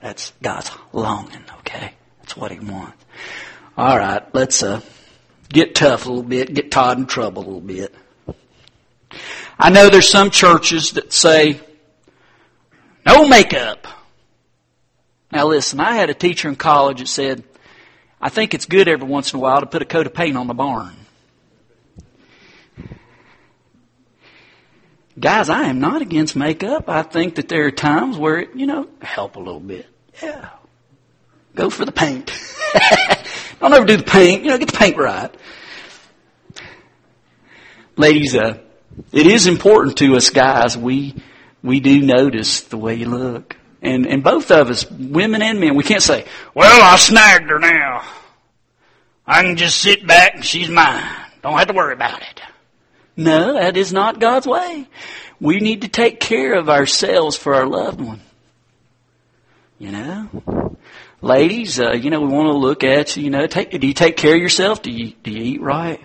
[0.00, 1.92] that's God's longing, okay?
[2.20, 3.04] That's what He wants.
[3.76, 4.80] All right, let's uh,
[5.48, 7.92] get tough a little bit, get Todd in trouble a little bit.
[9.58, 11.60] I know there's some churches that say,
[13.06, 13.86] no makeup.
[15.32, 17.44] Now listen, I had a teacher in college that said,
[18.20, 20.36] I think it's good every once in a while to put a coat of paint
[20.36, 20.94] on the barn.
[25.18, 26.88] Guys, I am not against makeup.
[26.88, 29.86] I think that there are times where it, you know, help a little bit.
[30.22, 30.50] Yeah.
[31.54, 32.30] Go for the paint.
[33.60, 34.44] Don't ever do the paint.
[34.44, 35.34] You know, get the paint right.
[37.96, 38.58] Ladies, uh,
[39.10, 40.76] it is important to us guys.
[40.76, 41.14] We,
[41.66, 43.56] we do notice the way you look.
[43.82, 47.58] And, and both of us, women and men, we can't say, well, I snagged her
[47.58, 48.04] now.
[49.26, 51.04] I can just sit back and she's mine.
[51.42, 52.40] Don't have to worry about it.
[53.16, 54.86] No, that is not God's way.
[55.40, 58.20] We need to take care of ourselves for our loved one.
[59.78, 60.76] You know?
[61.20, 63.94] Ladies, uh, you know, we want to look at you, you know, take, do you
[63.94, 64.82] take care of yourself?
[64.82, 66.00] Do you, do you eat right?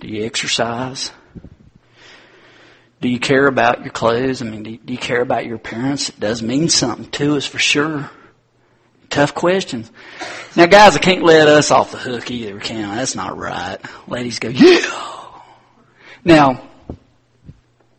[0.00, 1.12] Do you exercise?
[3.06, 4.42] Do you care about your clothes?
[4.42, 6.08] I mean, do you, do you care about your appearance?
[6.08, 8.10] It does mean something to us for sure.
[9.10, 9.92] Tough questions.
[10.56, 12.96] Now, guys, I can't let us off the hook either, can I?
[12.96, 13.78] That's not right.
[14.08, 14.80] Ladies go, yeah.
[16.24, 16.68] Now,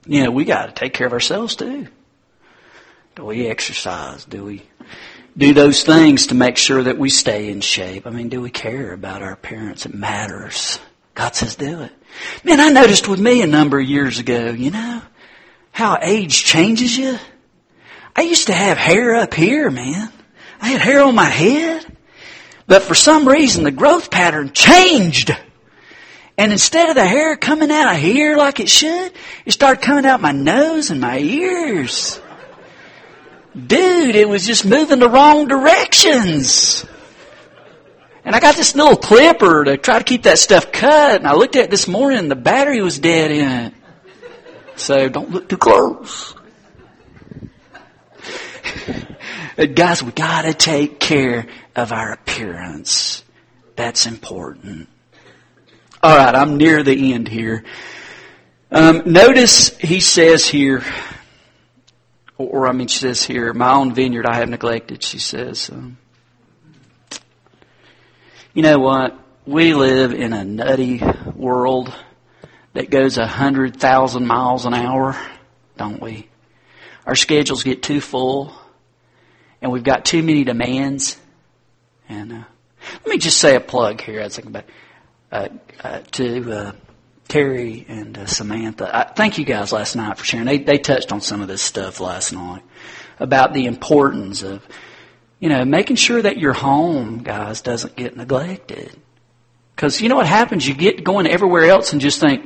[0.05, 1.87] you know, we got to take care of ourselves too.
[3.15, 4.25] Do we exercise?
[4.25, 4.63] Do we
[5.37, 8.05] do those things to make sure that we stay in shape?
[8.05, 9.85] I mean, do we care about our appearance?
[9.85, 10.79] It matters.
[11.15, 11.93] God says do it.
[12.43, 15.01] Man, I noticed with me a number of years ago, you know,
[15.71, 17.17] how age changes you.
[18.15, 20.11] I used to have hair up here, man.
[20.59, 21.85] I had hair on my head.
[22.65, 25.35] But for some reason, the growth pattern changed.
[26.37, 29.11] And instead of the hair coming out of here like it should,
[29.45, 32.19] it started coming out my nose and my ears.
[33.55, 36.85] Dude, it was just moving the wrong directions.
[38.27, 41.33] And I got this little clipper to try to keep that stuff cut, and I
[41.33, 43.73] looked at it this morning and the battery was dead in it.
[44.75, 46.35] So don't look too close.
[49.73, 53.23] Guys, we gotta take care of our appearance.
[53.77, 54.89] That's important.
[56.03, 57.63] All right, I'm near the end here.
[58.71, 60.83] Um, notice he says here,
[62.37, 65.01] or, or, I mean, she says here, my own vineyard I have neglected.
[65.01, 65.97] She says, um,
[68.53, 69.17] you know what?
[69.45, 71.01] We live in a nutty
[71.35, 71.93] world
[72.73, 75.17] that goes a hundred thousand miles an hour,
[75.77, 76.27] don't we?
[77.05, 78.53] Our schedules get too full,
[79.61, 81.17] and we've got too many demands.
[82.09, 82.43] And uh,
[83.05, 84.21] let me just say a plug here.
[84.21, 84.65] I was thinking about.
[85.29, 85.49] Uh,
[85.83, 86.71] uh, to uh,
[87.27, 88.89] Terry and uh, Samantha.
[88.95, 90.45] I, thank you guys last night for sharing.
[90.45, 92.63] They they touched on some of this stuff last night
[93.19, 94.65] about the importance of
[95.39, 98.95] you know making sure that your home, guys, doesn't get neglected.
[99.75, 100.67] Because you know what happens?
[100.67, 102.43] You get going everywhere else and just think,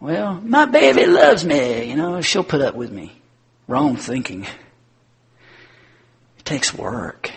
[0.00, 1.90] well, my baby loves me.
[1.90, 3.12] You know, she'll put up with me.
[3.68, 4.44] Wrong thinking.
[6.38, 7.30] It takes work.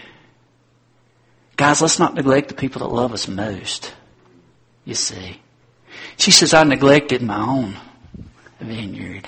[1.57, 3.93] Guys, let's not neglect the people that love us most
[4.87, 5.41] you see.
[6.15, 7.75] She says, I neglected my own
[8.59, 9.27] vineyard.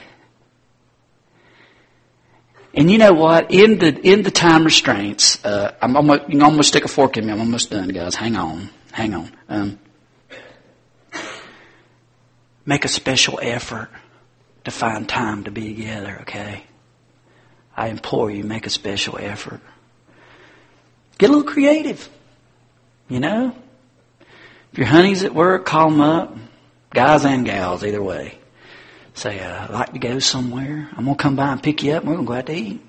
[2.74, 3.52] And you know what?
[3.52, 7.18] In the in the time restraints, uh, I'm almost, you can almost stick a fork
[7.18, 7.34] in me.
[7.34, 8.16] I'm almost done, guys.
[8.16, 9.32] Hang on, hang on.
[9.50, 9.80] Um,
[12.66, 13.90] make a special effort
[14.66, 16.20] to find time to be together.
[16.22, 16.64] Okay,
[17.76, 19.62] I implore you, make a special effort.
[21.18, 22.08] Get a little creative.
[23.08, 23.56] You know,
[24.72, 26.38] if your honey's at work, call them up.
[26.92, 28.39] Guys and gals, either way.
[29.14, 30.90] Say, uh, I'd like to go somewhere.
[30.96, 32.46] I'm going to come by and pick you up and we're going to go out
[32.48, 32.82] to eat.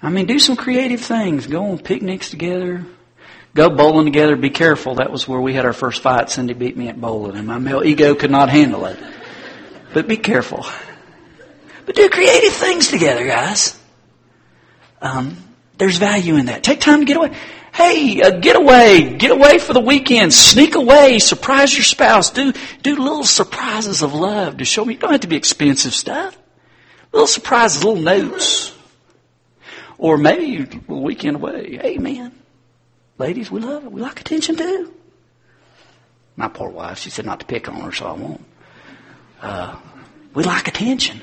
[0.00, 1.46] I mean, do some creative things.
[1.46, 2.86] Go on picnics together.
[3.54, 4.36] Go bowling together.
[4.36, 4.96] Be careful.
[4.96, 6.30] That was where we had our first fight.
[6.30, 8.98] Cindy beat me at bowling and my male ego could not handle it.
[9.92, 10.64] But be careful.
[11.84, 13.78] But do creative things together, guys.
[15.00, 15.36] Um,
[15.78, 16.62] there's value in that.
[16.62, 17.36] Take time to get away.
[17.78, 22.52] Hey, uh, get away, get away for the weekend, sneak away, surprise your spouse, do,
[22.82, 26.36] do little surprises of love to show me, you don't have to be expensive stuff.
[27.12, 28.74] Little surprises, little notes.
[29.96, 31.76] Or maybe a weekend away.
[31.80, 32.32] Hey man,
[33.16, 33.92] ladies, we love it.
[33.92, 34.92] We like attention too.
[36.34, 38.44] My poor wife, she said not to pick on her, so I won't.
[39.40, 39.78] Uh,
[40.34, 41.22] we like attention.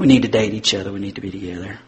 [0.00, 0.90] We need to date each other.
[0.90, 1.78] We need to be together.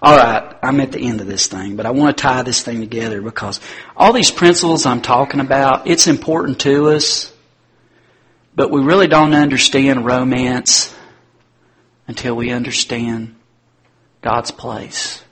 [0.00, 2.62] All right, I'm at the end of this thing, but I want to tie this
[2.62, 3.60] thing together because
[3.94, 7.30] all these principles I'm talking about, it's important to us,
[8.56, 10.94] but we really don't understand romance
[12.08, 13.36] until we understand
[14.22, 15.22] God's place.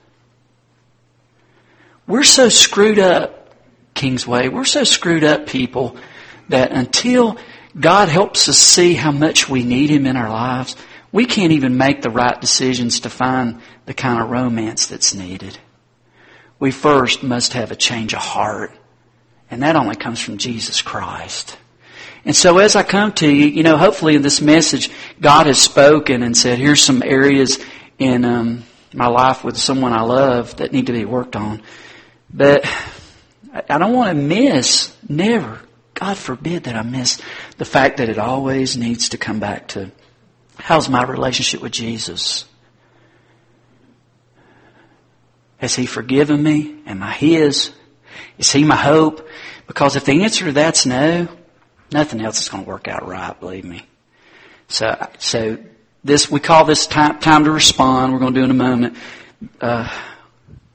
[2.06, 3.54] We're so screwed up,
[3.94, 5.96] Kingsway, we're so screwed up people
[6.50, 7.38] that until
[7.78, 10.76] God helps us see how much we need Him in our lives,
[11.12, 15.58] we can't even make the right decisions to find the kind of romance that's needed.
[16.58, 18.72] We first must have a change of heart.
[19.50, 21.56] And that only comes from Jesus Christ.
[22.24, 24.90] And so as I come to you, you know, hopefully in this message,
[25.20, 27.58] God has spoken and said, here's some areas
[27.98, 31.62] in um, my life with someone I love that need to be worked on.
[32.32, 32.64] But
[33.68, 35.60] I don't want to miss, never,
[35.94, 37.20] God forbid that I miss
[37.58, 39.90] the fact that it always needs to come back to
[40.60, 42.44] How's my relationship with Jesus?
[45.58, 46.82] Has He forgiven me?
[46.86, 47.72] Am I His?
[48.38, 49.26] Is He my hope?
[49.66, 51.28] Because if the answer to that's no,
[51.92, 53.82] nothing else is going to work out right, believe me.
[54.68, 55.58] So, so
[56.04, 58.12] this, we call this time, time to respond.
[58.12, 58.96] We're going to do in a moment.
[59.60, 59.90] Uh,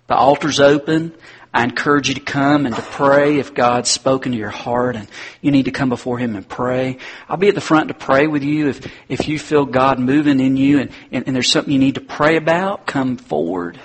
[0.08, 1.14] the altar's open.
[1.56, 5.08] I encourage you to come and to pray if God's spoken to your heart and
[5.40, 6.98] you need to come before Him and pray.
[7.30, 8.68] I'll be at the front to pray with you.
[8.68, 11.96] If, if you feel God moving in you and, and, and there's something you need
[11.96, 13.80] to pray about, come forward.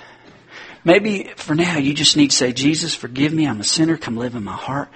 [0.83, 3.47] Maybe for now you just need to say, Jesus, forgive me.
[3.47, 3.95] I'm a sinner.
[3.95, 4.89] Come live in my heart.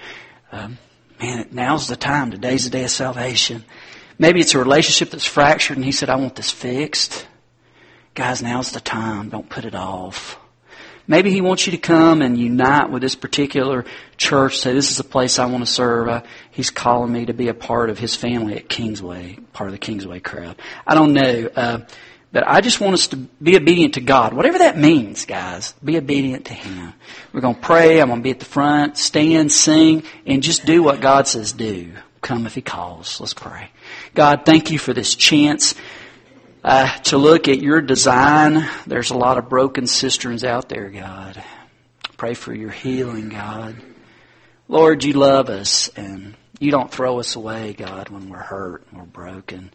[0.52, 0.76] Um,
[1.18, 2.30] man, now's the time.
[2.30, 3.64] Today's the day of salvation.
[4.18, 7.26] Maybe it's a relationship that's fractured and He said, I want this fixed.
[8.12, 9.30] Guys, now's the time.
[9.30, 10.38] Don't put it off.
[11.08, 13.84] Maybe He wants you to come and unite with this particular
[14.16, 14.58] church.
[14.58, 16.08] Say, this is a place I want to serve.
[16.08, 19.72] Uh, he's calling me to be a part of His family at Kingsway, part of
[19.72, 20.56] the Kingsway crowd.
[20.86, 21.48] I don't know.
[21.54, 21.78] Uh,
[22.32, 24.34] but I just want us to be obedient to God.
[24.34, 26.92] Whatever that means, guys, be obedient to Him.
[27.32, 28.00] We're going to pray.
[28.00, 31.52] I'm going to be at the front, stand, sing, and just do what God says
[31.52, 31.92] do.
[32.20, 33.20] Come if He calls.
[33.20, 33.70] Let's pray.
[34.14, 35.74] God, thank you for this chance
[36.66, 38.68] uh, to look at your design.
[38.88, 41.42] There's a lot of broken cisterns out there, God.
[42.16, 43.76] Pray for your healing, God.
[44.66, 48.98] Lord, you love us and you don't throw us away, God, when we're hurt and
[48.98, 49.72] we're broken.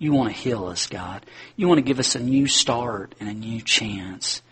[0.00, 1.24] You want to heal us, God.
[1.54, 4.42] You want to give us a new start and a new chance.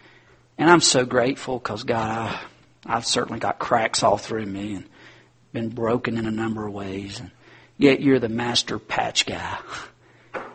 [0.58, 2.40] And I'm so grateful because, God, I,
[2.94, 4.84] I've certainly got cracks all through me and
[5.52, 7.18] been broken in a number of ways.
[7.18, 7.32] And
[7.76, 9.58] yet you're the master patch guy.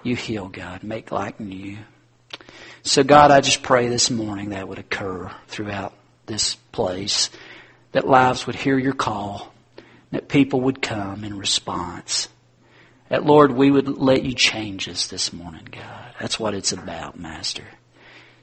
[0.08, 0.84] You heal, God.
[0.84, 1.80] Make like new.
[2.82, 5.94] So, God, I just pray this morning that would occur throughout
[6.28, 7.30] this place,
[7.92, 9.54] that lives would hear your call,
[10.12, 12.30] that people would come in response.
[13.10, 16.14] That, Lord, we would let you change us this morning, God.
[16.22, 17.66] That's what it's about, Master.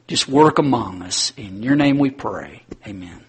[0.05, 1.33] Just work among us.
[1.35, 2.61] In your name we pray.
[2.85, 3.23] Amen.